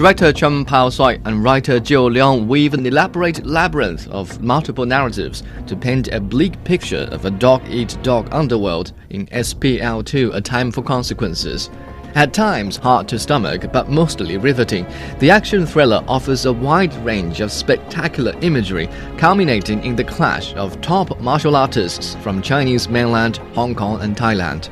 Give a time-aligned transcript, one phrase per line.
[0.00, 5.76] Director Chen Pao-soi and writer Jiu Liang weave an elaborate labyrinth of multiple narratives to
[5.76, 11.68] paint a bleak picture of a dog-eat-dog underworld in SPL2 A Time for Consequences.
[12.14, 14.86] At times hard to stomach, but mostly riveting,
[15.18, 18.88] the action thriller offers a wide range of spectacular imagery,
[19.18, 24.70] culminating in the clash of top martial artists from Chinese mainland, Hong Kong, and Thailand.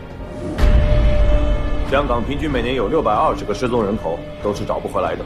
[1.89, 5.23] 香港平均每年有六百二十个失踪人口，都是找不回来的。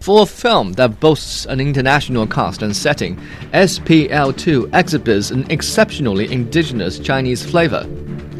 [0.00, 3.16] For a film that boasts an international cast and setting,
[3.52, 7.84] SPL2 exhibits an exceptionally indigenous Chinese flavor.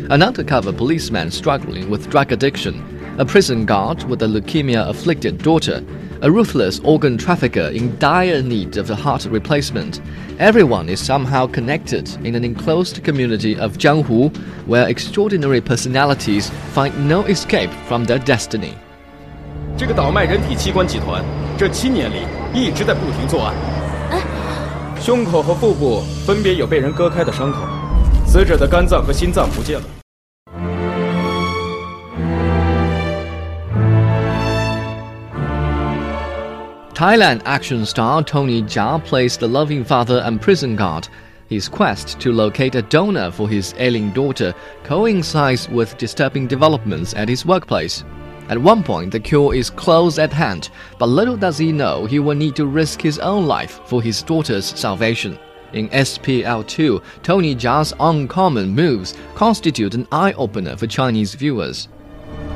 [0.08, 2.76] An undercover policeman struggling with drug addiction,
[3.18, 5.82] a prison guard with a leukemia afflicted daughter,
[6.22, 10.00] a ruthless organ trafficker in dire need of a heart replacement.
[10.38, 14.30] Everyone is somehow connected in an enclosed community of Jianghu,
[14.66, 18.72] where extraordinary personalities find no escape from their destiny.
[19.76, 21.24] 这个倒卖人体器官集团，
[21.56, 23.54] 这七年里一直在不停作案。
[25.00, 27.58] 胸口和腹部分别有被人割开的伤口，
[28.26, 29.84] 死者的肝脏和心脏不见了。
[36.93, 41.07] Thailand action star Tony Jaa plays the loving father and prison guard.
[41.49, 47.27] His quest to locate a donor for his ailing daughter coincides with disturbing developments at
[47.27, 48.03] his workplace.
[48.47, 50.69] At one point, the cure is close at hand,
[50.99, 54.21] but little does he know he will need to risk his own life for his
[54.21, 55.39] daughter's salvation.
[55.73, 61.87] In SPL2, Tony Jaa's uncommon moves constitute an eye opener for Chinese viewers.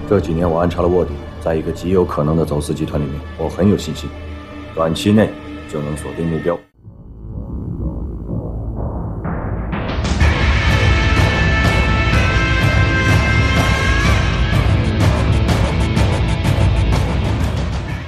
[0.07, 1.11] 这几年我安插了卧底，
[1.43, 4.07] 在一个极有可能的走私集团里面，我很有信心。
[4.76, 5.28] 短期内
[5.68, 6.58] 就能锁定目标。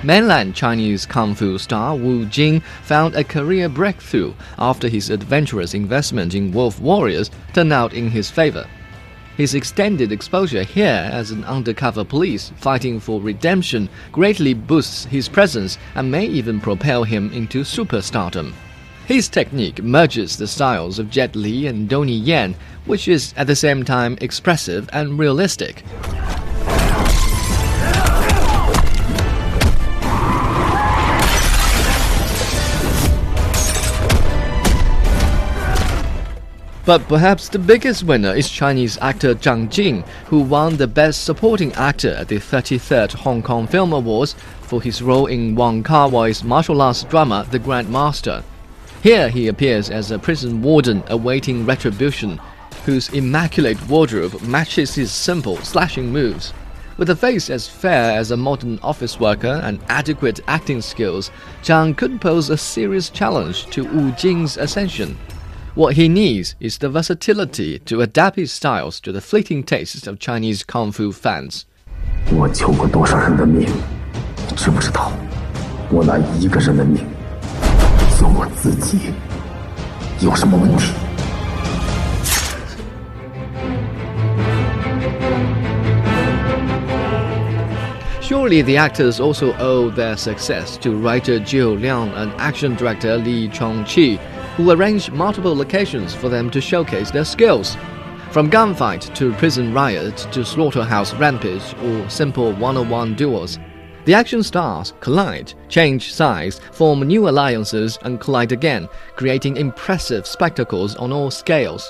[0.04, 6.34] Mainland Chinese kung fu star Wu Jing found a career breakthrough after his adventurous investment
[6.34, 8.66] in Wolf Warriors turned out in his favor.
[9.39, 15.77] His extended exposure here as an undercover police fighting for redemption greatly boosts his presence
[15.95, 18.51] and may even propel him into superstardom.
[19.07, 22.53] His technique merges the styles of Jet Li and Donnie Yen,
[22.85, 25.85] which is at the same time expressive and realistic.
[36.89, 41.71] But perhaps the biggest winner is Chinese actor Zhang Jin, who won the Best Supporting
[41.73, 46.81] Actor at the 33rd Hong Kong Film Awards for his role in Wong Kar-wai's martial
[46.81, 48.43] arts drama The Grand Master.
[49.03, 52.41] Here he appears as a prison warden awaiting retribution,
[52.85, 56.53] whose immaculate wardrobe matches his simple slashing moves.
[56.97, 61.29] With a face as fair as a modern office worker and adequate acting skills,
[61.61, 65.19] Zhang could pose a serious challenge to Wu Jing's ascension.
[65.74, 70.18] What he needs is the versatility to adapt his styles to the fleeting tastes of
[70.20, 71.64] Chinese kung fu fans.
[72.30, 73.68] 我救过多少人的命，
[74.48, 75.12] 你知不知道？
[75.90, 77.04] 我拿一个人的命
[78.18, 78.98] 救我自己，
[80.20, 80.92] 有什么问题？
[88.22, 94.18] Surely the actors also owe their success to writer Jiu Liang and action director Li Chongqi
[94.59, 97.77] who arranged multiple locations for them to showcase their skills.
[98.31, 103.57] From gunfight to prison riot to slaughterhouse rampage or simple one-on-one duels,
[104.03, 110.93] the action stars collide, change size, form new alliances, and collide again, creating impressive spectacles
[110.97, 111.89] on all scales.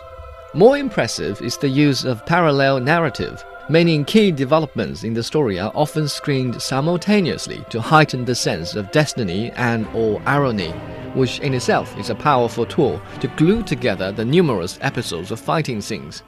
[0.54, 5.72] More impressive is the use of parallel narrative, meaning key developments in the story are
[5.76, 10.74] often screened simultaneously to heighten the sense of destiny and or irony
[11.14, 15.82] which in itself is a powerful tool to glue together the numerous episodes of fighting
[15.82, 16.24] scenes.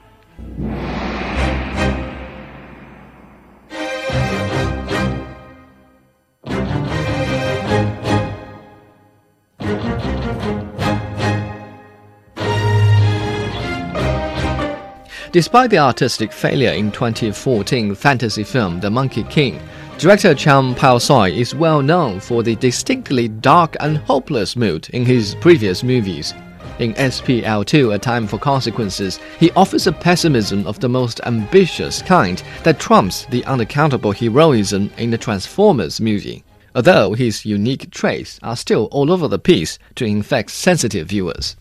[15.32, 19.62] Despite the artistic failure in 2014 fantasy film The Monkey King,
[19.96, 25.34] Director Chang Pao-soi is well known for the distinctly dark and hopeless mood in his
[25.36, 26.34] previous movies.
[26.80, 32.42] In SPL2 A Time for Consequences, he offers a pessimism of the most ambitious kind
[32.62, 36.44] that trumps the unaccountable heroism in the Transformers movie,
[36.74, 41.56] although his unique traits are still all over the piece to infect sensitive viewers.